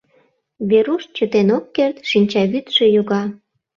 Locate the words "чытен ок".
1.15-1.65